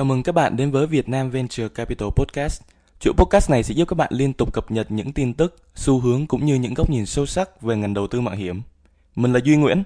Chào 0.00 0.04
mừng 0.04 0.22
các 0.22 0.34
bạn 0.34 0.56
đến 0.56 0.70
với 0.70 0.86
Việt 0.86 1.08
Nam 1.08 1.30
Venture 1.30 1.68
Capital 1.68 2.08
Podcast. 2.16 2.62
Chuỗi 3.00 3.14
podcast 3.16 3.50
này 3.50 3.62
sẽ 3.62 3.74
giúp 3.74 3.88
các 3.88 3.94
bạn 3.94 4.08
liên 4.12 4.32
tục 4.32 4.52
cập 4.52 4.70
nhật 4.70 4.90
những 4.90 5.12
tin 5.12 5.34
tức, 5.34 5.56
xu 5.74 6.00
hướng 6.00 6.26
cũng 6.26 6.46
như 6.46 6.54
những 6.54 6.74
góc 6.74 6.90
nhìn 6.90 7.06
sâu 7.06 7.26
sắc 7.26 7.62
về 7.62 7.76
ngành 7.76 7.94
đầu 7.94 8.06
tư 8.06 8.20
mạo 8.20 8.34
hiểm. 8.34 8.62
Mình 9.16 9.32
là 9.32 9.40
Duy 9.44 9.56
Nguyễn. 9.56 9.82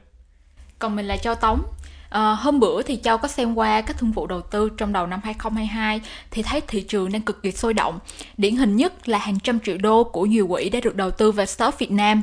Còn 0.78 0.96
mình 0.96 1.06
là 1.06 1.16
Châu 1.16 1.34
Tống. 1.34 1.62
À, 2.10 2.34
hôm 2.34 2.60
bữa 2.60 2.82
thì 2.82 2.96
Châu 2.96 3.18
có 3.18 3.28
xem 3.28 3.54
qua 3.54 3.80
các 3.80 3.98
thương 3.98 4.12
vụ 4.12 4.26
đầu 4.26 4.40
tư 4.40 4.68
trong 4.76 4.92
đầu 4.92 5.06
năm 5.06 5.20
2022 5.24 6.00
thì 6.30 6.42
thấy 6.42 6.60
thị 6.60 6.82
trường 6.82 7.12
đang 7.12 7.22
cực 7.22 7.42
kỳ 7.42 7.52
sôi 7.52 7.74
động. 7.74 7.98
Điển 8.36 8.56
hình 8.56 8.76
nhất 8.76 9.08
là 9.08 9.18
hàng 9.18 9.40
trăm 9.40 9.60
triệu 9.60 9.78
đô 9.78 10.04
của 10.04 10.26
nhiều 10.26 10.46
quỹ 10.48 10.68
đã 10.68 10.80
được 10.80 10.96
đầu 10.96 11.10
tư 11.10 11.32
vào 11.32 11.46
startup 11.46 11.78
Việt 11.78 11.90
Nam. 11.90 12.22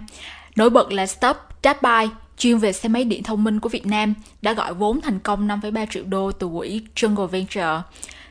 Nổi 0.56 0.70
bật 0.70 0.92
là 0.92 1.06
startup 1.06 1.38
Datbuy, 1.64 2.10
chuyên 2.42 2.58
về 2.58 2.74
xe 2.74 2.90
máy 2.90 3.04
điện 3.04 3.24
thông 3.24 3.44
minh 3.44 3.60
của 3.60 3.70
Việt 3.70 3.86
Nam, 3.86 4.14
đã 4.42 4.54
gọi 4.54 4.74
vốn 4.74 5.02
thành 5.02 5.20
công 5.20 5.48
5,3 5.48 5.86
triệu 5.90 6.04
đô 6.04 6.32
từ 6.32 6.50
quỹ 6.58 6.82
Jungle 6.96 7.28
Venture. 7.28 7.82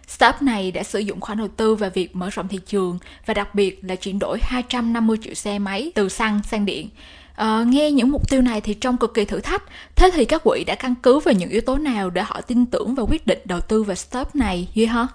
Startup 0.06 0.42
này 0.42 0.70
đã 0.70 0.82
sử 0.82 0.98
dụng 0.98 1.20
khoản 1.20 1.38
đầu 1.38 1.48
tư 1.48 1.74
vào 1.74 1.90
việc 1.94 2.16
mở 2.16 2.30
rộng 2.30 2.48
thị 2.48 2.60
trường 2.66 2.98
và 3.26 3.34
đặc 3.34 3.54
biệt 3.54 3.78
là 3.82 3.96
chuyển 3.96 4.18
đổi 4.18 4.38
250 4.42 5.16
triệu 5.22 5.34
xe 5.34 5.58
máy 5.58 5.92
từ 5.94 6.08
xăng 6.08 6.40
sang 6.42 6.64
điện. 6.64 6.88
À, 7.34 7.64
nghe 7.66 7.90
những 7.90 8.10
mục 8.10 8.30
tiêu 8.30 8.42
này 8.42 8.60
thì 8.60 8.74
trông 8.74 8.96
cực 8.96 9.14
kỳ 9.14 9.24
thử 9.24 9.40
thách. 9.40 9.62
Thế 9.96 10.10
thì 10.14 10.24
các 10.24 10.42
quỹ 10.44 10.64
đã 10.64 10.74
căn 10.74 10.94
cứ 11.02 11.18
vào 11.18 11.34
những 11.34 11.50
yếu 11.50 11.60
tố 11.60 11.78
nào 11.78 12.10
để 12.10 12.22
họ 12.22 12.40
tin 12.40 12.66
tưởng 12.66 12.94
và 12.94 13.02
quyết 13.02 13.26
định 13.26 13.38
đầu 13.44 13.60
tư 13.60 13.82
vào 13.82 13.96
startup 13.96 14.36
này 14.36 14.68
Duy 14.74 14.86
hả? 14.86 15.06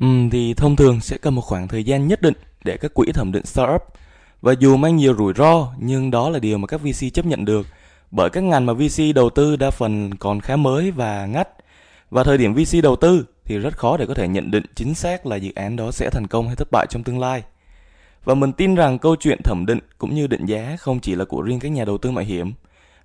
Ừ, 0.00 0.06
thì 0.32 0.54
thông 0.54 0.76
thường 0.76 1.00
sẽ 1.00 1.18
cần 1.18 1.34
một 1.34 1.42
khoảng 1.42 1.68
thời 1.68 1.84
gian 1.84 2.08
nhất 2.08 2.22
định 2.22 2.34
để 2.64 2.76
các 2.76 2.94
quỹ 2.94 3.12
thẩm 3.12 3.32
định 3.32 3.46
startup. 3.46 3.82
Và 4.42 4.54
dù 4.60 4.76
mang 4.76 4.96
nhiều 4.96 5.14
rủi 5.18 5.32
ro, 5.36 5.68
nhưng 5.78 6.10
đó 6.10 6.30
là 6.30 6.38
điều 6.38 6.58
mà 6.58 6.66
các 6.66 6.80
VC 6.80 7.14
chấp 7.14 7.26
nhận 7.26 7.44
được. 7.44 7.66
Bởi 8.12 8.30
các 8.30 8.40
ngành 8.40 8.66
mà 8.66 8.72
VC 8.72 9.02
đầu 9.14 9.30
tư 9.30 9.56
đa 9.56 9.70
phần 9.70 10.14
còn 10.14 10.40
khá 10.40 10.56
mới 10.56 10.90
và 10.90 11.26
ngắt. 11.26 11.48
Và 12.10 12.24
thời 12.24 12.38
điểm 12.38 12.54
VC 12.54 12.82
đầu 12.82 12.96
tư 12.96 13.24
thì 13.44 13.58
rất 13.58 13.78
khó 13.78 13.96
để 13.96 14.06
có 14.06 14.14
thể 14.14 14.28
nhận 14.28 14.50
định 14.50 14.64
chính 14.74 14.94
xác 14.94 15.26
là 15.26 15.36
dự 15.36 15.52
án 15.54 15.76
đó 15.76 15.90
sẽ 15.90 16.10
thành 16.10 16.26
công 16.26 16.46
hay 16.46 16.56
thất 16.56 16.68
bại 16.72 16.86
trong 16.90 17.02
tương 17.02 17.20
lai. 17.20 17.42
Và 18.24 18.34
mình 18.34 18.52
tin 18.52 18.74
rằng 18.74 18.98
câu 18.98 19.16
chuyện 19.16 19.38
thẩm 19.44 19.66
định 19.66 19.78
cũng 19.98 20.14
như 20.14 20.26
định 20.26 20.46
giá 20.46 20.76
không 20.78 21.00
chỉ 21.00 21.14
là 21.14 21.24
của 21.24 21.42
riêng 21.42 21.60
các 21.60 21.68
nhà 21.68 21.84
đầu 21.84 21.98
tư 21.98 22.10
mạo 22.10 22.24
hiểm, 22.24 22.52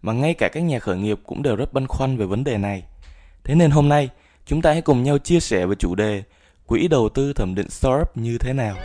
mà 0.01 0.13
ngay 0.13 0.33
cả 0.33 0.49
các 0.49 0.59
nhà 0.59 0.79
khởi 0.79 0.97
nghiệp 0.97 1.19
cũng 1.25 1.43
đều 1.43 1.55
rất 1.55 1.73
băn 1.73 1.87
khoăn 1.87 2.17
về 2.17 2.25
vấn 2.25 2.43
đề 2.43 2.57
này. 2.57 2.83
Thế 3.43 3.55
nên 3.55 3.71
hôm 3.71 3.89
nay, 3.89 4.09
chúng 4.45 4.61
ta 4.61 4.71
hãy 4.71 4.81
cùng 4.81 5.03
nhau 5.03 5.17
chia 5.17 5.39
sẻ 5.39 5.65
về 5.65 5.75
chủ 5.75 5.95
đề 5.95 6.23
quỹ 6.65 6.87
đầu 6.87 7.09
tư 7.09 7.33
thẩm 7.33 7.55
định 7.55 7.69
startup 7.69 8.17
như 8.17 8.37
thế 8.37 8.53
nào. 8.53 8.75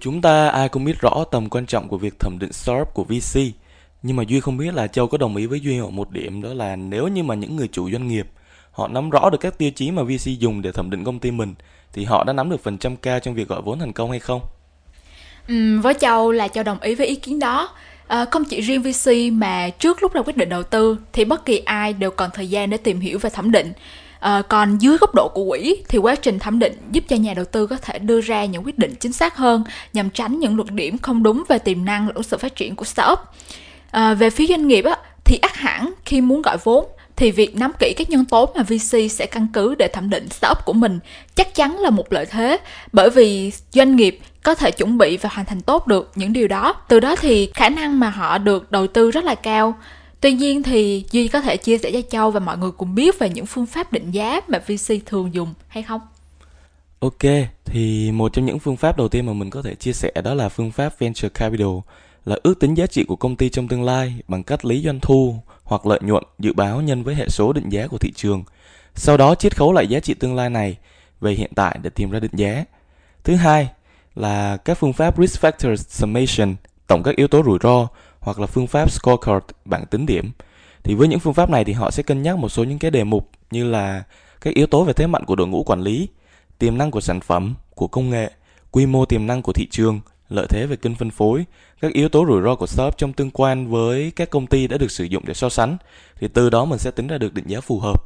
Chúng 0.00 0.22
ta 0.22 0.48
ai 0.48 0.68
cũng 0.68 0.84
biết 0.84 1.00
rõ 1.00 1.24
tầm 1.30 1.48
quan 1.48 1.66
trọng 1.66 1.88
của 1.88 1.98
việc 1.98 2.18
thẩm 2.18 2.38
định 2.38 2.52
startup 2.52 2.88
của 2.94 3.04
VC, 3.04 3.40
nhưng 4.02 4.16
mà 4.16 4.22
Duy 4.28 4.40
không 4.40 4.56
biết 4.56 4.74
là 4.74 4.86
Châu 4.86 5.06
có 5.06 5.18
đồng 5.18 5.36
ý 5.36 5.46
với 5.46 5.60
Duy 5.60 5.78
ở 5.78 5.90
một 5.90 6.10
điểm 6.10 6.42
đó 6.42 6.54
là 6.54 6.76
nếu 6.76 7.08
như 7.08 7.22
mà 7.22 7.34
những 7.34 7.56
người 7.56 7.68
chủ 7.72 7.90
doanh 7.90 8.08
nghiệp 8.08 8.26
họ 8.72 8.88
nắm 8.88 9.10
rõ 9.10 9.30
được 9.30 9.38
các 9.40 9.58
tiêu 9.58 9.70
chí 9.70 9.90
mà 9.90 10.02
VC 10.02 10.26
dùng 10.38 10.62
để 10.62 10.72
thẩm 10.72 10.90
định 10.90 11.04
công 11.04 11.18
ty 11.18 11.30
mình 11.30 11.54
thì 11.92 12.04
họ 12.04 12.24
đã 12.24 12.32
nắm 12.32 12.50
được 12.50 12.62
phần 12.62 12.78
trăm 12.78 12.96
cao 12.96 13.20
trong 13.20 13.34
việc 13.34 13.48
gọi 13.48 13.62
vốn 13.62 13.78
thành 13.78 13.92
công 13.92 14.10
hay 14.10 14.20
không? 14.20 14.40
Ừ, 15.48 15.80
với 15.80 15.94
Châu 15.94 16.32
là 16.32 16.48
Châu 16.48 16.64
đồng 16.64 16.80
ý 16.80 16.94
với 16.94 17.06
ý 17.06 17.14
kiến 17.14 17.38
đó. 17.38 17.70
À, 18.06 18.24
không 18.24 18.44
chỉ 18.44 18.60
riêng 18.60 18.82
VC 18.82 19.32
mà 19.32 19.70
trước 19.78 20.02
lúc 20.02 20.12
ra 20.12 20.22
quyết 20.22 20.36
định 20.36 20.48
đầu 20.48 20.62
tư 20.62 20.96
thì 21.12 21.24
bất 21.24 21.44
kỳ 21.44 21.58
ai 21.58 21.92
đều 21.92 22.10
cần 22.10 22.30
thời 22.34 22.50
gian 22.50 22.70
để 22.70 22.76
tìm 22.76 23.00
hiểu 23.00 23.18
và 23.18 23.28
thẩm 23.28 23.50
định. 23.50 23.72
À, 24.20 24.42
còn 24.48 24.78
dưới 24.78 24.98
góc 24.98 25.14
độ 25.14 25.28
của 25.34 25.50
quỹ 25.50 25.76
thì 25.88 25.98
quá 25.98 26.14
trình 26.14 26.38
thẩm 26.38 26.58
định 26.58 26.72
giúp 26.92 27.04
cho 27.08 27.16
nhà 27.16 27.34
đầu 27.34 27.44
tư 27.44 27.66
có 27.66 27.76
thể 27.76 27.98
đưa 27.98 28.20
ra 28.20 28.44
những 28.44 28.66
quyết 28.66 28.78
định 28.78 28.94
chính 29.00 29.12
xác 29.12 29.36
hơn 29.36 29.64
nhằm 29.92 30.10
tránh 30.10 30.38
những 30.38 30.56
luật 30.56 30.70
điểm 30.70 30.98
không 30.98 31.22
đúng 31.22 31.42
về 31.48 31.58
tiềm 31.58 31.84
năng 31.84 32.08
lẫn 32.08 32.22
sự 32.22 32.38
phát 32.38 32.56
triển 32.56 32.76
của 32.76 32.84
startup. 32.84 33.18
À, 33.90 34.14
về 34.14 34.30
phía 34.30 34.46
doanh 34.46 34.68
nghiệp 34.68 34.84
á, 34.84 34.96
thì 35.24 35.38
ắt 35.42 35.54
hẳn 35.54 35.92
khi 36.04 36.20
muốn 36.20 36.42
gọi 36.42 36.56
vốn 36.64 36.84
thì 37.16 37.30
việc 37.30 37.56
nắm 37.56 37.72
kỹ 37.78 37.94
các 37.96 38.10
nhân 38.10 38.24
tố 38.24 38.48
mà 38.56 38.62
VC 38.62 39.10
sẽ 39.10 39.26
căn 39.26 39.46
cứ 39.52 39.74
để 39.74 39.88
thẩm 39.88 40.10
định 40.10 40.28
startup 40.28 40.64
của 40.64 40.72
mình 40.72 40.98
chắc 41.34 41.54
chắn 41.54 41.78
là 41.78 41.90
một 41.90 42.12
lợi 42.12 42.26
thế 42.26 42.58
bởi 42.92 43.10
vì 43.10 43.52
doanh 43.72 43.96
nghiệp 43.96 44.20
có 44.42 44.54
thể 44.54 44.70
chuẩn 44.70 44.98
bị 44.98 45.16
và 45.16 45.28
hoàn 45.32 45.46
thành 45.46 45.60
tốt 45.60 45.86
được 45.86 46.12
những 46.14 46.32
điều 46.32 46.48
đó. 46.48 46.74
Từ 46.88 47.00
đó 47.00 47.16
thì 47.16 47.50
khả 47.54 47.68
năng 47.68 48.00
mà 48.00 48.10
họ 48.10 48.38
được 48.38 48.72
đầu 48.72 48.86
tư 48.86 49.10
rất 49.10 49.24
là 49.24 49.34
cao. 49.34 49.74
Tuy 50.20 50.32
nhiên 50.32 50.62
thì 50.62 51.04
Duy 51.10 51.28
có 51.28 51.40
thể 51.40 51.56
chia 51.56 51.78
sẻ 51.78 51.90
cho 51.92 52.00
Châu 52.10 52.30
và 52.30 52.40
mọi 52.40 52.58
người 52.58 52.70
cùng 52.70 52.94
biết 52.94 53.18
về 53.18 53.28
những 53.28 53.46
phương 53.46 53.66
pháp 53.66 53.92
định 53.92 54.10
giá 54.10 54.40
mà 54.48 54.58
VC 54.58 54.94
thường 55.06 55.34
dùng 55.34 55.54
hay 55.68 55.82
không? 55.82 56.00
Ok, 57.00 57.22
thì 57.64 58.12
một 58.12 58.32
trong 58.32 58.46
những 58.46 58.58
phương 58.58 58.76
pháp 58.76 58.96
đầu 58.98 59.08
tiên 59.08 59.26
mà 59.26 59.32
mình 59.32 59.50
có 59.50 59.62
thể 59.62 59.74
chia 59.74 59.92
sẻ 59.92 60.12
đó 60.24 60.34
là 60.34 60.48
phương 60.48 60.70
pháp 60.70 60.98
Venture 60.98 61.28
Capital 61.28 61.68
là 62.24 62.36
ước 62.42 62.60
tính 62.60 62.74
giá 62.74 62.86
trị 62.86 63.04
của 63.04 63.16
công 63.16 63.36
ty 63.36 63.48
trong 63.48 63.68
tương 63.68 63.82
lai 63.82 64.14
bằng 64.28 64.42
cách 64.42 64.64
lấy 64.64 64.82
doanh 64.84 65.00
thu 65.00 65.36
hoặc 65.64 65.86
lợi 65.86 66.00
nhuận 66.02 66.24
dự 66.38 66.52
báo 66.52 66.80
nhân 66.80 67.02
với 67.02 67.14
hệ 67.14 67.26
số 67.28 67.52
định 67.52 67.68
giá 67.68 67.86
của 67.86 67.98
thị 67.98 68.12
trường. 68.16 68.44
Sau 68.94 69.16
đó 69.16 69.34
chiết 69.34 69.56
khấu 69.56 69.72
lại 69.72 69.86
giá 69.86 70.00
trị 70.00 70.14
tương 70.14 70.34
lai 70.34 70.50
này 70.50 70.76
về 71.20 71.32
hiện 71.32 71.50
tại 71.54 71.78
để 71.82 71.90
tìm 71.90 72.10
ra 72.10 72.20
định 72.20 72.34
giá. 72.34 72.64
Thứ 73.24 73.34
hai 73.36 73.68
là 74.14 74.56
các 74.56 74.78
phương 74.78 74.92
pháp 74.92 75.18
Risk 75.18 75.44
Factor 75.44 75.76
Summation, 75.76 76.54
tổng 76.86 77.02
các 77.02 77.16
yếu 77.16 77.28
tố 77.28 77.42
rủi 77.42 77.58
ro 77.62 77.88
hoặc 78.20 78.40
là 78.40 78.46
phương 78.46 78.66
pháp 78.66 78.90
Scorecard, 78.90 79.46
bảng 79.64 79.86
tính 79.86 80.06
điểm. 80.06 80.30
Thì 80.82 80.94
với 80.94 81.08
những 81.08 81.20
phương 81.20 81.34
pháp 81.34 81.50
này 81.50 81.64
thì 81.64 81.72
họ 81.72 81.90
sẽ 81.90 82.02
cân 82.02 82.22
nhắc 82.22 82.38
một 82.38 82.48
số 82.48 82.64
những 82.64 82.78
cái 82.78 82.90
đề 82.90 83.04
mục 83.04 83.30
như 83.50 83.64
là 83.64 84.02
các 84.40 84.54
yếu 84.54 84.66
tố 84.66 84.84
về 84.84 84.92
thế 84.92 85.06
mạnh 85.06 85.24
của 85.24 85.36
đội 85.36 85.46
ngũ 85.46 85.62
quản 85.62 85.80
lý, 85.80 86.08
tiềm 86.58 86.78
năng 86.78 86.90
của 86.90 87.00
sản 87.00 87.20
phẩm, 87.20 87.54
của 87.74 87.86
công 87.86 88.10
nghệ, 88.10 88.30
quy 88.70 88.86
mô 88.86 89.04
tiềm 89.04 89.26
năng 89.26 89.42
của 89.42 89.52
thị 89.52 89.66
trường, 89.70 90.00
lợi 90.28 90.46
thế 90.48 90.66
về 90.66 90.76
kênh 90.76 90.94
phân 90.94 91.10
phối, 91.10 91.44
các 91.80 91.92
yếu 91.92 92.08
tố 92.08 92.26
rủi 92.28 92.42
ro 92.42 92.54
của 92.54 92.66
startup 92.66 92.98
trong 92.98 93.12
tương 93.12 93.30
quan 93.30 93.68
với 93.68 94.12
các 94.16 94.30
công 94.30 94.46
ty 94.46 94.66
đã 94.66 94.76
được 94.76 94.90
sử 94.90 95.04
dụng 95.04 95.24
để 95.26 95.34
so 95.34 95.48
sánh 95.48 95.76
thì 96.16 96.28
từ 96.28 96.50
đó 96.50 96.64
mình 96.64 96.78
sẽ 96.78 96.90
tính 96.90 97.06
ra 97.06 97.18
được 97.18 97.34
định 97.34 97.46
giá 97.46 97.60
phù 97.60 97.80
hợp. 97.80 98.02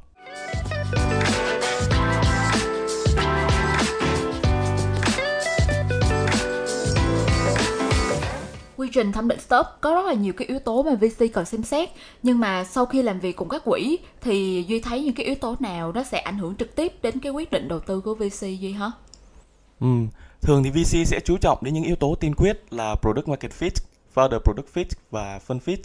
Quy 8.85 8.91
trình 8.93 9.13
thẩm 9.13 9.29
định 9.29 9.41
startup 9.41 9.67
có 9.81 9.95
rất 9.95 10.07
là 10.07 10.13
nhiều 10.13 10.33
cái 10.33 10.49
yếu 10.49 10.59
tố 10.59 10.83
mà 10.83 10.95
VC 10.95 11.25
cần 11.33 11.45
xem 11.45 11.63
xét 11.63 11.91
nhưng 12.23 12.39
mà 12.39 12.65
sau 12.65 12.87
khi 12.87 13.03
làm 13.03 13.21
việc 13.21 13.37
cùng 13.37 13.49
các 13.49 13.65
quỹ 13.65 13.99
thì 14.21 14.65
Duy 14.69 14.81
thấy 14.81 15.05
những 15.05 15.15
cái 15.15 15.27
yếu 15.27 15.35
tố 15.35 15.57
nào 15.61 15.93
nó 15.93 16.03
sẽ 16.03 16.19
ảnh 16.19 16.39
hưởng 16.39 16.57
trực 16.57 16.77
tiếp 16.77 16.93
đến 17.03 17.21
cái 17.21 17.33
quyết 17.33 17.51
định 17.51 17.69
đầu 17.69 17.81
tư 17.81 18.01
của 18.01 18.15
VC 18.15 18.41
Duy 18.41 18.73
hả? 18.73 18.91
Ừ, 19.81 19.87
thường 20.41 20.63
thì 20.63 20.71
VC 20.71 21.09
sẽ 21.09 21.21
chú 21.25 21.37
trọng 21.37 21.59
đến 21.61 21.75
những 21.75 21.85
yếu 21.85 21.97
tố 21.97 22.15
tiên 22.21 22.35
quyết 22.35 22.73
là 22.73 22.95
product 23.03 23.29
market 23.29 23.53
fit, 23.59 23.71
founder 24.15 24.39
product 24.39 24.75
fit 24.75 24.85
và 25.11 25.41
fund 25.47 25.59
fit. 25.61 25.77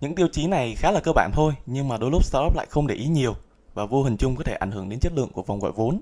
Những 0.00 0.14
tiêu 0.14 0.28
chí 0.32 0.46
này 0.46 0.74
khá 0.78 0.90
là 0.90 1.00
cơ 1.00 1.12
bản 1.12 1.30
thôi 1.34 1.52
nhưng 1.66 1.88
mà 1.88 1.96
đôi 1.96 2.10
lúc 2.10 2.24
startup 2.24 2.56
lại 2.56 2.66
không 2.70 2.86
để 2.86 2.94
ý 2.94 3.06
nhiều 3.06 3.34
và 3.74 3.86
vô 3.86 4.02
hình 4.02 4.16
chung 4.16 4.36
có 4.36 4.44
thể 4.44 4.54
ảnh 4.54 4.70
hưởng 4.70 4.88
đến 4.88 5.00
chất 5.00 5.12
lượng 5.16 5.28
của 5.32 5.42
vòng 5.42 5.60
gọi 5.60 5.72
vốn. 5.72 6.00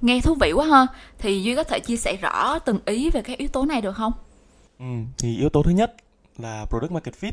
Nghe 0.00 0.20
thú 0.20 0.34
vị 0.40 0.52
quá 0.52 0.66
ha. 0.66 0.86
Thì 1.18 1.42
Duy 1.42 1.54
có 1.54 1.64
thể 1.64 1.80
chia 1.80 1.96
sẻ 1.96 2.16
rõ 2.16 2.58
từng 2.58 2.78
ý 2.86 3.10
về 3.10 3.22
các 3.22 3.38
yếu 3.38 3.48
tố 3.48 3.64
này 3.64 3.80
được 3.80 3.92
không? 3.92 4.12
Ừ, 4.78 4.84
thì 5.18 5.36
yếu 5.38 5.48
tố 5.48 5.62
thứ 5.62 5.70
nhất 5.70 5.96
là 6.38 6.64
product 6.64 6.92
market 6.92 7.14
fit. 7.14 7.32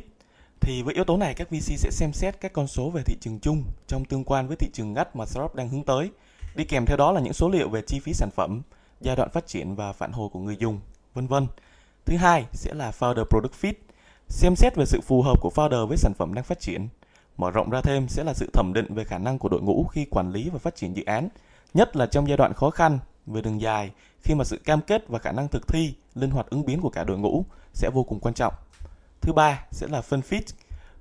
Thì 0.59 0.81
với 0.81 0.93
yếu 0.93 1.03
tố 1.03 1.17
này 1.17 1.33
các 1.33 1.49
VC 1.49 1.77
sẽ 1.77 1.89
xem 1.91 2.13
xét 2.13 2.41
các 2.41 2.53
con 2.53 2.67
số 2.67 2.89
về 2.89 3.03
thị 3.03 3.17
trường 3.21 3.39
chung 3.39 3.63
trong 3.87 4.05
tương 4.05 4.23
quan 4.23 4.47
với 4.47 4.57
thị 4.57 4.69
trường 4.73 4.93
ngắt 4.93 5.15
mà 5.15 5.25
startup 5.25 5.55
đang 5.55 5.69
hướng 5.69 5.83
tới. 5.83 6.11
Đi 6.55 6.63
kèm 6.63 6.85
theo 6.85 6.97
đó 6.97 7.11
là 7.11 7.21
những 7.21 7.33
số 7.33 7.49
liệu 7.49 7.69
về 7.69 7.81
chi 7.87 7.99
phí 7.99 8.13
sản 8.13 8.29
phẩm, 8.35 8.61
giai 9.01 9.15
đoạn 9.15 9.29
phát 9.29 9.47
triển 9.47 9.75
và 9.75 9.93
phản 9.93 10.11
hồi 10.11 10.29
của 10.29 10.39
người 10.39 10.57
dùng, 10.59 10.79
vân 11.13 11.27
vân. 11.27 11.47
Thứ 12.05 12.17
hai 12.17 12.45
sẽ 12.51 12.73
là 12.73 12.91
founder 12.99 13.25
product 13.25 13.53
fit, 13.61 13.73
xem 14.27 14.55
xét 14.55 14.75
về 14.75 14.85
sự 14.85 15.01
phù 15.01 15.21
hợp 15.21 15.41
của 15.41 15.51
founder 15.55 15.85
với 15.85 15.97
sản 15.97 16.13
phẩm 16.17 16.33
đang 16.33 16.43
phát 16.43 16.59
triển. 16.59 16.87
Mở 17.37 17.51
rộng 17.51 17.69
ra 17.69 17.81
thêm 17.81 18.07
sẽ 18.07 18.23
là 18.23 18.33
sự 18.33 18.49
thẩm 18.53 18.71
định 18.73 18.93
về 18.93 19.03
khả 19.03 19.17
năng 19.17 19.39
của 19.39 19.49
đội 19.49 19.61
ngũ 19.61 19.83
khi 19.83 20.05
quản 20.05 20.31
lý 20.31 20.49
và 20.49 20.59
phát 20.59 20.75
triển 20.75 20.93
dự 20.93 21.03
án, 21.03 21.29
nhất 21.73 21.95
là 21.95 22.05
trong 22.05 22.27
giai 22.27 22.37
đoạn 22.37 22.53
khó 22.53 22.69
khăn 22.69 22.99
về 23.25 23.41
đường 23.41 23.61
dài 23.61 23.91
khi 24.21 24.35
mà 24.35 24.43
sự 24.43 24.57
cam 24.57 24.81
kết 24.81 25.07
và 25.07 25.19
khả 25.19 25.31
năng 25.31 25.47
thực 25.47 25.67
thi, 25.67 25.93
linh 26.15 26.31
hoạt 26.31 26.49
ứng 26.49 26.65
biến 26.65 26.81
của 26.81 26.89
cả 26.89 27.03
đội 27.03 27.17
ngũ 27.17 27.45
sẽ 27.73 27.89
vô 27.93 28.03
cùng 28.03 28.19
quan 28.19 28.33
trọng. 28.33 28.53
Thứ 29.21 29.33
ba 29.33 29.65
sẽ 29.71 29.87
là 29.87 30.01
phân 30.01 30.21
fit. 30.29 30.41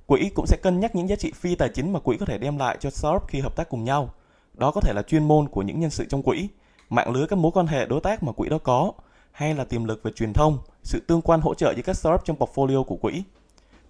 Quỹ 0.06 0.30
cũng 0.34 0.46
sẽ 0.46 0.56
cân 0.62 0.80
nhắc 0.80 0.94
những 0.94 1.08
giá 1.08 1.16
trị 1.16 1.32
phi 1.32 1.54
tài 1.54 1.68
chính 1.68 1.92
mà 1.92 2.00
quỹ 2.00 2.16
có 2.16 2.26
thể 2.26 2.38
đem 2.38 2.58
lại 2.58 2.76
cho 2.80 2.90
startup 2.90 3.28
khi 3.28 3.40
hợp 3.40 3.56
tác 3.56 3.68
cùng 3.68 3.84
nhau. 3.84 4.10
Đó 4.54 4.70
có 4.70 4.80
thể 4.80 4.92
là 4.92 5.02
chuyên 5.02 5.28
môn 5.28 5.48
của 5.48 5.62
những 5.62 5.80
nhân 5.80 5.90
sự 5.90 6.04
trong 6.08 6.22
quỹ, 6.22 6.48
mạng 6.88 7.12
lưới 7.12 7.26
các 7.26 7.36
mối 7.36 7.52
quan 7.54 7.66
hệ 7.66 7.86
đối 7.86 8.00
tác 8.00 8.22
mà 8.22 8.32
quỹ 8.32 8.48
đó 8.48 8.58
có, 8.58 8.92
hay 9.32 9.54
là 9.54 9.64
tiềm 9.64 9.84
lực 9.84 10.02
về 10.02 10.12
truyền 10.12 10.32
thông, 10.32 10.58
sự 10.82 11.00
tương 11.06 11.22
quan 11.22 11.40
hỗ 11.40 11.54
trợ 11.54 11.72
với 11.74 11.82
các 11.82 11.96
startup 11.96 12.24
trong 12.24 12.36
portfolio 12.36 12.84
của 12.84 12.96
quỹ. 12.96 13.22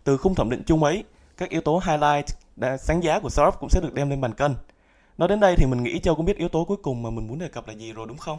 Từ 0.04 0.16
khung 0.16 0.34
thẩm 0.34 0.50
định 0.50 0.62
chung 0.66 0.84
ấy, 0.84 1.04
các 1.36 1.48
yếu 1.48 1.60
tố 1.60 1.80
highlight 1.86 2.26
đã 2.56 2.76
sáng 2.76 3.02
giá 3.02 3.20
của 3.20 3.30
startup 3.30 3.54
cũng 3.60 3.70
sẽ 3.70 3.80
được 3.80 3.94
đem 3.94 4.10
lên 4.10 4.20
bàn 4.20 4.34
cân. 4.34 4.54
Nói 5.18 5.28
đến 5.28 5.40
đây 5.40 5.56
thì 5.56 5.66
mình 5.66 5.82
nghĩ 5.82 5.98
Châu 5.98 6.14
cũng 6.14 6.26
biết 6.26 6.36
yếu 6.36 6.48
tố 6.48 6.64
cuối 6.64 6.76
cùng 6.82 7.02
mà 7.02 7.10
mình 7.10 7.28
muốn 7.28 7.38
đề 7.38 7.48
cập 7.48 7.68
là 7.68 7.74
gì 7.74 7.92
rồi 7.92 8.06
đúng 8.08 8.18
không? 8.18 8.38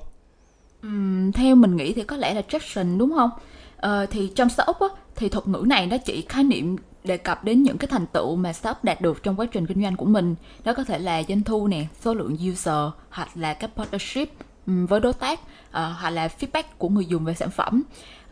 Uhm, 0.88 1.32
theo 1.32 1.56
mình 1.56 1.76
nghĩ 1.76 1.94
thì 1.94 2.04
có 2.04 2.18
lẽ 2.18 2.34
là 2.34 2.42
traction 2.42 2.98
đúng 2.98 3.14
không? 3.16 3.30
Ờ, 3.78 4.06
thì 4.06 4.32
trong 4.36 4.50
startup 4.50 4.80
á, 4.80 4.88
thì 5.16 5.30
thuật 5.30 5.48
ngữ 5.48 5.64
này 5.68 5.88
nó 5.88 5.98
chỉ 5.98 6.26
khái 6.30 6.44
niệm 6.44 6.76
đề 7.04 7.18
cập 7.18 7.44
đến 7.44 7.64
những 7.64 7.78
cái 7.78 7.88
thành 7.88 8.06
tựu 8.08 8.36
mà 8.36 8.54
startup 8.54 8.84
đạt 8.84 9.02
được 9.02 9.24
trong 9.24 9.36
quá 9.36 9.46
trình 9.46 9.68
kinh 9.68 9.82
doanh 9.82 9.96
của 9.96 10.06
mình. 10.06 10.36
Đó 10.64 10.74
có 10.74 10.84
thể 10.84 11.00
là 11.00 11.24
doanh 11.28 11.44
thu 11.44 11.68
nè, 11.68 11.86
số 12.02 12.14
lượng 12.14 12.38
user 12.52 12.92
hoặc 13.10 13.30
là 13.36 13.54
các 13.54 13.70
partnership 13.76 14.30
Ừ, 14.68 14.74
với 14.90 15.00
đối 15.00 15.14
tác 15.14 15.40
uh, 15.42 15.48
hoặc 15.72 16.10
là 16.10 16.28
feedback 16.40 16.64
của 16.78 16.90
người 16.90 17.06
dùng 17.06 17.26
về 17.26 17.34
sản 17.34 17.50
phẩm. 17.50 17.84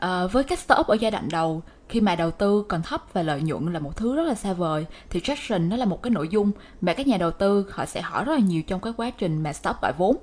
Uh, 0.05 0.31
với 0.31 0.43
các 0.43 0.59
startup 0.59 0.87
ở 0.87 0.95
giai 0.95 1.11
đoạn 1.11 1.29
đầu 1.31 1.61
khi 1.89 2.01
mà 2.01 2.15
đầu 2.15 2.31
tư 2.31 2.65
còn 2.67 2.81
thấp 2.81 3.03
và 3.13 3.23
lợi 3.23 3.41
nhuận 3.41 3.73
là 3.73 3.79
một 3.79 3.97
thứ 3.97 4.15
rất 4.15 4.23
là 4.23 4.35
xa 4.35 4.53
vời 4.53 4.85
thì 5.09 5.19
traction 5.19 5.69
nó 5.69 5.75
là 5.75 5.85
một 5.85 6.03
cái 6.03 6.11
nội 6.11 6.27
dung 6.27 6.51
mà 6.81 6.93
các 6.93 7.07
nhà 7.07 7.17
đầu 7.17 7.31
tư 7.31 7.65
họ 7.71 7.85
sẽ 7.85 8.01
hỏi 8.01 8.25
rất 8.25 8.33
là 8.33 8.39
nhiều 8.39 8.61
trong 8.67 8.81
cái 8.81 8.93
quá 8.97 9.09
trình 9.09 9.43
mà 9.43 9.53
startup 9.53 9.81
gọi 9.81 9.93
vốn 9.97 10.17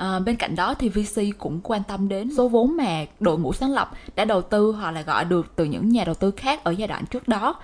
À, 0.00 0.18
bên 0.18 0.36
cạnh 0.36 0.56
đó 0.56 0.74
thì 0.74 0.88
VC 0.88 1.22
cũng 1.38 1.60
quan 1.62 1.82
tâm 1.88 2.08
đến 2.08 2.30
số 2.36 2.48
vốn 2.48 2.76
mà 2.76 3.04
đội 3.20 3.38
ngũ 3.38 3.52
sáng 3.52 3.72
lập 3.72 3.90
đã 4.16 4.24
đầu 4.24 4.42
tư 4.42 4.72
hoặc 4.72 4.90
là 4.90 5.02
gọi 5.02 5.24
được 5.24 5.46
từ 5.56 5.64
những 5.64 5.88
nhà 5.88 6.04
đầu 6.04 6.14
tư 6.14 6.30
khác 6.30 6.64
ở 6.64 6.70
giai 6.70 6.88
đoạn 6.88 7.04
trước 7.06 7.28
đó. 7.28 7.54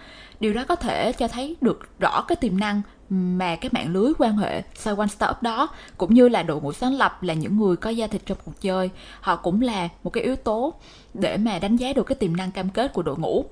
Điều 0.41 0.55
đó 0.55 0.65
có 0.69 0.77
thể 0.77 1.13
cho 1.13 1.29
thấy 1.29 1.57
được 1.61 1.89
rõ 1.99 2.25
cái 2.29 2.37
tiềm 2.37 2.59
năng 2.59 2.83
mà 3.11 3.57
cái 3.57 3.71
mạng 3.73 3.93
lưới 3.93 4.13
quan 4.19 4.37
hệ 4.37 4.63
xoay 4.75 4.97
quanh 4.97 5.09
startup 5.09 5.43
đó 5.43 5.69
cũng 5.97 6.15
như 6.15 6.29
là 6.29 6.43
đội 6.43 6.61
ngũ 6.61 6.73
sáng 6.73 6.95
lập 6.95 7.23
là 7.23 7.35
những 7.35 7.57
người 7.57 7.77
có 7.77 7.91
gia 7.91 8.07
thịt 8.07 8.23
trong 8.27 8.39
cuộc 8.45 8.61
chơi 8.61 8.91
họ 9.21 9.37
cũng 9.37 9.61
là 9.61 9.89
một 10.05 10.11
cái 10.11 10.25
yếu 10.25 10.37
tố 10.37 10.75
để 11.15 11.37
mà 11.37 11.59
đánh 11.59 11.77
giá 11.77 11.93
được 11.93 12.03
cái 12.03 12.17
tiềm 12.17 12.37
năng 12.37 12.51
cam 12.51 12.69
kết 12.69 12.93
của 12.93 13.03
đội 13.03 13.19
ngũ 13.19 13.45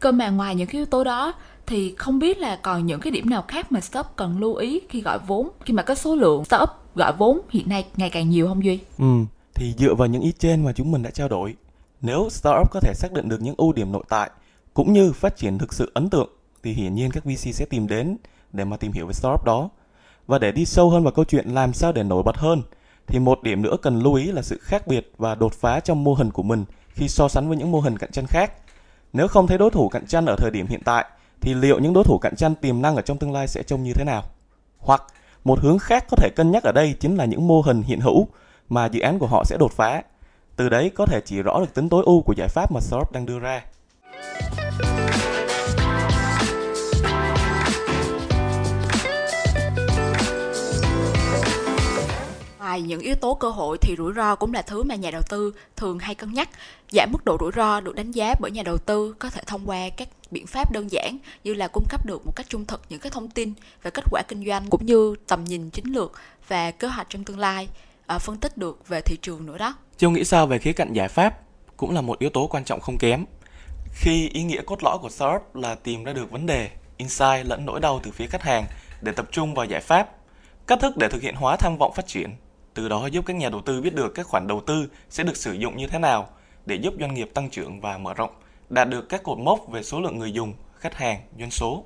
cơ 0.00 0.12
mà 0.12 0.30
ngoài 0.30 0.54
những 0.54 0.66
cái 0.66 0.78
yếu 0.78 0.86
tố 0.86 1.04
đó 1.04 1.32
thì 1.66 1.94
không 1.98 2.18
biết 2.18 2.38
là 2.38 2.56
còn 2.56 2.86
những 2.86 3.00
cái 3.00 3.10
điểm 3.10 3.30
nào 3.30 3.44
khác 3.48 3.72
mà 3.72 3.80
startup 3.80 4.06
cần 4.16 4.40
lưu 4.40 4.54
ý 4.54 4.80
khi 4.88 5.00
gọi 5.00 5.18
vốn 5.26 5.48
khi 5.64 5.74
mà 5.74 5.82
có 5.82 5.94
số 5.94 6.14
lượng 6.14 6.44
startup 6.44 6.81
gọi 6.94 7.12
vốn 7.18 7.40
hiện 7.50 7.68
nay 7.68 7.86
ngày 7.96 8.10
càng 8.10 8.30
nhiều 8.30 8.48
không 8.48 8.64
duy 8.64 8.78
ừ 8.98 9.24
thì 9.54 9.74
dựa 9.78 9.94
vào 9.94 10.08
những 10.08 10.22
ý 10.22 10.32
trên 10.38 10.64
mà 10.64 10.72
chúng 10.72 10.92
mình 10.92 11.02
đã 11.02 11.10
trao 11.10 11.28
đổi, 11.28 11.54
nếu 12.00 12.28
startup 12.30 12.70
có 12.70 12.80
thể 12.80 12.92
xác 12.94 13.12
định 13.12 13.28
được 13.28 13.40
những 13.40 13.54
ưu 13.58 13.72
điểm 13.72 13.92
nội 13.92 14.04
tại 14.08 14.30
cũng 14.74 14.92
như 14.92 15.12
phát 15.12 15.36
triển 15.36 15.58
thực 15.58 15.72
sự 15.72 15.90
ấn 15.94 16.10
tượng, 16.10 16.28
thì 16.62 16.72
hiển 16.72 16.94
nhiên 16.94 17.10
các 17.10 17.24
VC 17.24 17.54
sẽ 17.54 17.64
tìm 17.64 17.86
đến 17.86 18.16
để 18.52 18.64
mà 18.64 18.76
tìm 18.76 18.92
hiểu 18.92 19.06
về 19.06 19.12
startup 19.12 19.44
đó. 19.44 19.68
Và 20.26 20.38
để 20.38 20.52
đi 20.52 20.64
sâu 20.64 20.90
hơn 20.90 21.02
vào 21.02 21.12
câu 21.12 21.24
chuyện 21.24 21.48
làm 21.48 21.72
sao 21.72 21.92
để 21.92 22.02
nổi 22.02 22.22
bật 22.22 22.36
hơn, 22.36 22.62
thì 23.06 23.18
một 23.18 23.42
điểm 23.42 23.62
nữa 23.62 23.76
cần 23.82 24.00
lưu 24.00 24.14
ý 24.14 24.32
là 24.32 24.42
sự 24.42 24.58
khác 24.62 24.86
biệt 24.86 25.12
và 25.18 25.34
đột 25.34 25.52
phá 25.52 25.80
trong 25.80 26.04
mô 26.04 26.14
hình 26.14 26.30
của 26.30 26.42
mình 26.42 26.64
khi 26.88 27.08
so 27.08 27.28
sánh 27.28 27.48
với 27.48 27.56
những 27.56 27.70
mô 27.70 27.80
hình 27.80 27.98
cạnh 27.98 28.12
tranh 28.12 28.26
khác. 28.26 28.52
Nếu 29.12 29.28
không 29.28 29.46
thấy 29.46 29.58
đối 29.58 29.70
thủ 29.70 29.88
cạnh 29.88 30.06
tranh 30.06 30.26
ở 30.26 30.36
thời 30.38 30.50
điểm 30.50 30.66
hiện 30.66 30.80
tại, 30.84 31.04
thì 31.40 31.54
liệu 31.54 31.78
những 31.78 31.92
đối 31.92 32.04
thủ 32.04 32.18
cạnh 32.18 32.36
tranh 32.36 32.54
tiềm 32.54 32.82
năng 32.82 32.96
ở 32.96 33.02
trong 33.02 33.18
tương 33.18 33.32
lai 33.32 33.48
sẽ 33.48 33.62
trông 33.62 33.82
như 33.82 33.92
thế 33.94 34.04
nào? 34.04 34.22
Hoặc 34.78 35.02
một 35.44 35.60
hướng 35.60 35.78
khác 35.78 36.04
có 36.10 36.16
thể 36.16 36.28
cân 36.36 36.50
nhắc 36.50 36.62
ở 36.62 36.72
đây 36.72 36.94
chính 37.00 37.16
là 37.16 37.24
những 37.24 37.48
mô 37.48 37.60
hình 37.60 37.82
hiện 37.82 38.00
hữu 38.00 38.28
mà 38.68 38.86
dự 38.86 39.00
án 39.00 39.18
của 39.18 39.26
họ 39.26 39.44
sẽ 39.44 39.56
đột 39.56 39.72
phá. 39.72 40.02
Từ 40.56 40.68
đấy 40.68 40.90
có 40.94 41.06
thể 41.06 41.20
chỉ 41.24 41.42
rõ 41.42 41.60
được 41.60 41.74
tính 41.74 41.88
tối 41.88 42.02
ưu 42.06 42.22
của 42.22 42.34
giải 42.36 42.48
pháp 42.48 42.72
mà 42.72 42.80
startup 42.80 43.12
đang 43.12 43.26
đưa 43.26 43.38
ra. 43.38 43.62
Ngoài 52.72 52.82
những 52.82 53.00
yếu 53.00 53.14
tố 53.14 53.34
cơ 53.34 53.50
hội 53.50 53.78
thì 53.78 53.94
rủi 53.98 54.12
ro 54.16 54.34
cũng 54.34 54.54
là 54.54 54.62
thứ 54.62 54.82
mà 54.82 54.94
nhà 54.94 55.10
đầu 55.10 55.22
tư 55.28 55.54
thường 55.76 55.98
hay 55.98 56.14
cân 56.14 56.32
nhắc. 56.32 56.48
Giảm 56.92 57.12
mức 57.12 57.24
độ 57.24 57.36
rủi 57.40 57.50
ro 57.56 57.80
được 57.80 57.94
đánh 57.94 58.10
giá 58.12 58.34
bởi 58.40 58.50
nhà 58.50 58.62
đầu 58.62 58.78
tư 58.78 59.14
có 59.18 59.30
thể 59.30 59.42
thông 59.46 59.70
qua 59.70 59.88
các 59.96 60.08
biện 60.30 60.46
pháp 60.46 60.72
đơn 60.72 60.90
giản 60.90 61.18
như 61.44 61.54
là 61.54 61.68
cung 61.68 61.84
cấp 61.88 62.06
được 62.06 62.26
một 62.26 62.32
cách 62.36 62.46
trung 62.48 62.64
thực 62.64 62.82
những 62.88 63.00
cái 63.00 63.10
thông 63.10 63.30
tin 63.30 63.52
về 63.82 63.90
kết 63.90 64.04
quả 64.10 64.22
kinh 64.28 64.46
doanh 64.46 64.66
cũng 64.70 64.86
như 64.86 65.14
tầm 65.26 65.44
nhìn 65.44 65.70
chiến 65.70 65.84
lược 65.84 66.12
và 66.48 66.70
kế 66.70 66.88
hoạch 66.88 67.06
trong 67.10 67.24
tương 67.24 67.38
lai, 67.38 67.68
à, 68.06 68.18
phân 68.18 68.36
tích 68.36 68.58
được 68.58 68.88
về 68.88 69.00
thị 69.00 69.16
trường 69.22 69.46
nữa 69.46 69.58
đó. 69.58 69.74
Châu 69.96 70.10
nghĩ 70.10 70.24
sao 70.24 70.46
về 70.46 70.58
khía 70.58 70.72
cạnh 70.72 70.92
giải 70.92 71.08
pháp 71.08 71.40
cũng 71.76 71.94
là 71.94 72.00
một 72.00 72.18
yếu 72.18 72.30
tố 72.30 72.46
quan 72.46 72.64
trọng 72.64 72.80
không 72.80 72.98
kém. 72.98 73.24
Khi 73.94 74.28
ý 74.28 74.42
nghĩa 74.42 74.62
cốt 74.66 74.82
lõi 74.82 74.98
của 75.02 75.08
startup 75.08 75.56
là 75.56 75.74
tìm 75.74 76.04
ra 76.04 76.12
được 76.12 76.30
vấn 76.30 76.46
đề, 76.46 76.70
insight 76.96 77.46
lẫn 77.46 77.66
nỗi 77.66 77.80
đau 77.80 78.00
từ 78.02 78.10
phía 78.10 78.26
khách 78.26 78.42
hàng 78.42 78.64
để 79.02 79.12
tập 79.12 79.26
trung 79.32 79.54
vào 79.54 79.66
giải 79.66 79.80
pháp, 79.80 80.10
cách 80.66 80.78
thức 80.80 80.96
để 80.96 81.08
thực 81.08 81.22
hiện 81.22 81.34
hóa 81.34 81.56
tham 81.56 81.76
vọng 81.78 81.92
phát 81.94 82.06
triển 82.06 82.30
từ 82.74 82.88
đó 82.88 83.06
giúp 83.06 83.26
các 83.26 83.36
nhà 83.36 83.48
đầu 83.48 83.60
tư 83.60 83.80
biết 83.80 83.94
được 83.94 84.14
các 84.14 84.26
khoản 84.26 84.46
đầu 84.46 84.60
tư 84.66 84.88
sẽ 85.10 85.24
được 85.24 85.36
sử 85.36 85.52
dụng 85.52 85.76
như 85.76 85.86
thế 85.86 85.98
nào 85.98 86.28
để 86.66 86.76
giúp 86.76 86.94
doanh 87.00 87.14
nghiệp 87.14 87.30
tăng 87.34 87.50
trưởng 87.50 87.80
và 87.80 87.98
mở 87.98 88.14
rộng, 88.14 88.30
đạt 88.68 88.88
được 88.88 89.08
các 89.08 89.22
cột 89.22 89.38
mốc 89.38 89.68
về 89.68 89.82
số 89.82 90.00
lượng 90.00 90.18
người 90.18 90.32
dùng, 90.32 90.54
khách 90.78 90.94
hàng, 90.94 91.20
doanh 91.38 91.50
số. 91.50 91.84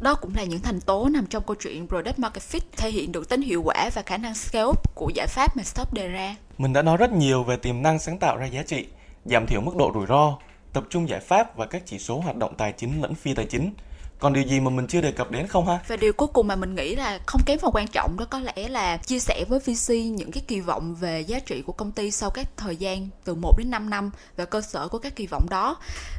Đó 0.00 0.14
cũng 0.14 0.32
là 0.36 0.44
những 0.44 0.60
thành 0.60 0.80
tố 0.80 1.08
nằm 1.08 1.26
trong 1.26 1.42
câu 1.46 1.56
chuyện 1.62 1.88
Product 1.88 2.18
Market 2.18 2.42
Fit 2.42 2.60
thể 2.76 2.90
hiện 2.90 3.12
được 3.12 3.28
tính 3.28 3.42
hiệu 3.42 3.62
quả 3.62 3.90
và 3.94 4.02
khả 4.02 4.16
năng 4.16 4.34
scale 4.34 4.64
up 4.64 4.94
của 4.94 5.10
giải 5.14 5.26
pháp 5.26 5.56
mà 5.56 5.62
Stop 5.62 5.92
đề 5.92 6.08
ra. 6.08 6.36
Mình 6.58 6.72
đã 6.72 6.82
nói 6.82 6.96
rất 6.96 7.12
nhiều 7.12 7.44
về 7.44 7.56
tiềm 7.56 7.82
năng 7.82 7.98
sáng 7.98 8.18
tạo 8.18 8.36
ra 8.36 8.46
giá 8.46 8.62
trị, 8.62 8.86
giảm 9.24 9.46
thiểu 9.46 9.60
mức 9.60 9.76
độ 9.76 9.90
rủi 9.94 10.06
ro, 10.06 10.38
tập 10.72 10.84
trung 10.90 11.08
giải 11.08 11.20
pháp 11.20 11.56
và 11.56 11.66
các 11.66 11.82
chỉ 11.86 11.98
số 11.98 12.20
hoạt 12.20 12.36
động 12.36 12.54
tài 12.58 12.72
chính 12.72 13.02
lẫn 13.02 13.14
phi 13.14 13.34
tài 13.34 13.46
chính 13.46 13.72
còn 14.18 14.32
điều 14.32 14.44
gì 14.44 14.60
mà 14.60 14.70
mình 14.70 14.86
chưa 14.86 15.00
đề 15.00 15.12
cập 15.12 15.30
đến 15.30 15.46
không 15.46 15.66
ha? 15.66 15.78
Và 15.88 15.96
điều 15.96 16.12
cuối 16.12 16.28
cùng 16.32 16.46
mà 16.46 16.56
mình 16.56 16.74
nghĩ 16.74 16.96
là 16.96 17.20
không 17.26 17.40
kém 17.46 17.58
phần 17.58 17.70
quan 17.74 17.86
trọng 17.88 18.16
đó 18.18 18.24
có 18.30 18.38
lẽ 18.38 18.68
là 18.68 18.96
chia 18.96 19.18
sẻ 19.18 19.44
với 19.48 19.58
VC 19.58 19.90
những 19.90 20.30
cái 20.32 20.42
kỳ 20.48 20.60
vọng 20.60 20.94
về 20.94 21.20
giá 21.20 21.38
trị 21.38 21.62
của 21.66 21.72
công 21.72 21.92
ty 21.92 22.10
sau 22.10 22.30
các 22.30 22.46
thời 22.56 22.76
gian 22.76 23.08
từ 23.24 23.34
1 23.34 23.54
đến 23.58 23.70
5 23.70 23.90
năm 23.90 24.10
và 24.36 24.44
cơ 24.44 24.60
sở 24.60 24.88
của 24.88 24.98
các 24.98 25.16
kỳ 25.16 25.26
vọng 25.26 25.46
đó. 25.50 25.76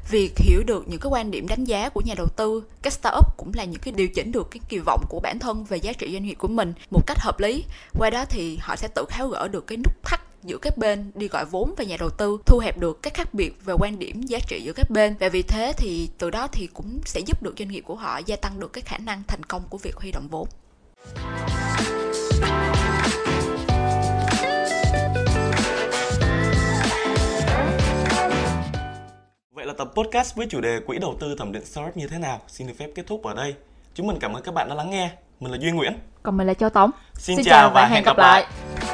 Việc 0.09 0.33
hiểu 0.37 0.63
được 0.67 0.87
những 0.87 0.99
cái 0.99 1.09
quan 1.09 1.31
điểm 1.31 1.47
đánh 1.47 1.63
giá 1.63 1.89
của 1.89 2.01
nhà 2.05 2.13
đầu 2.17 2.27
tư, 2.35 2.63
các 2.81 2.93
startup 2.93 3.37
cũng 3.37 3.51
là 3.55 3.63
những 3.63 3.81
cái 3.81 3.93
điều 3.97 4.07
chỉnh 4.07 4.31
được 4.31 4.47
cái 4.51 4.59
kỳ 4.69 4.79
vọng 4.85 5.03
của 5.09 5.19
bản 5.19 5.39
thân 5.39 5.63
về 5.63 5.77
giá 5.77 5.93
trị 5.93 6.09
doanh 6.13 6.23
nghiệp 6.23 6.35
của 6.37 6.47
mình 6.47 6.73
một 6.91 7.01
cách 7.07 7.19
hợp 7.19 7.39
lý. 7.39 7.63
Qua 7.99 8.09
đó 8.09 8.25
thì 8.29 8.57
họ 8.61 8.75
sẽ 8.75 8.87
tự 8.87 9.05
tháo 9.09 9.27
gỡ 9.27 9.47
được 9.47 9.67
cái 9.67 9.77
nút 9.77 10.03
thắt 10.03 10.16
giữa 10.43 10.57
các 10.61 10.77
bên 10.77 11.11
đi 11.15 11.27
gọi 11.27 11.45
vốn 11.45 11.73
và 11.77 11.83
nhà 11.83 11.97
đầu 11.99 12.09
tư 12.09 12.37
thu 12.45 12.59
hẹp 12.59 12.77
được 12.77 13.01
các 13.01 13.13
khác 13.13 13.33
biệt 13.33 13.65
về 13.65 13.73
quan 13.79 13.99
điểm 13.99 14.21
giá 14.21 14.39
trị 14.47 14.61
giữa 14.61 14.73
các 14.73 14.89
bên 14.89 15.15
và 15.19 15.29
vì 15.29 15.41
thế 15.41 15.73
thì 15.77 16.09
từ 16.17 16.29
đó 16.29 16.47
thì 16.51 16.67
cũng 16.73 16.99
sẽ 17.05 17.19
giúp 17.19 17.43
được 17.43 17.55
doanh 17.59 17.69
nghiệp 17.69 17.81
của 17.81 17.95
họ 17.95 18.17
gia 18.25 18.35
tăng 18.35 18.59
được 18.59 18.73
cái 18.73 18.81
khả 18.81 18.97
năng 18.97 19.23
thành 19.27 19.43
công 19.43 19.61
của 19.69 19.77
việc 19.77 19.95
huy 19.95 20.11
động 20.11 20.27
vốn 20.31 20.47
Vậy 29.51 29.65
là 29.65 29.73
tập 29.77 29.91
podcast 29.95 30.35
với 30.35 30.47
chủ 30.49 30.61
đề 30.61 30.79
quỹ 30.87 30.97
đầu 30.97 31.15
tư 31.19 31.35
thẩm 31.39 31.51
định 31.51 31.65
startup 31.65 31.97
như 31.97 32.07
thế 32.07 32.17
nào 32.17 32.41
xin 32.47 32.67
được 32.67 32.73
phép 32.79 32.87
kết 32.95 33.07
thúc 33.07 33.23
ở 33.23 33.33
đây. 33.33 33.55
Chúng 33.93 34.07
mình 34.07 34.17
cảm 34.19 34.33
ơn 34.33 34.43
các 34.43 34.53
bạn 34.53 34.69
đã 34.69 34.75
lắng 34.75 34.89
nghe. 34.89 35.09
Mình 35.39 35.51
là 35.51 35.57
Duy 35.61 35.71
Nguyễn. 35.71 35.93
Còn 36.23 36.37
mình 36.37 36.47
là 36.47 36.53
Châu 36.53 36.69
Tống. 36.69 36.91
Xin, 37.13 37.35
Xin 37.35 37.45
chào 37.45 37.69
và, 37.69 37.73
và 37.73 37.87
hẹn 37.87 38.03
gặp 38.03 38.17
lại. 38.17 38.41
lại. 38.41 38.86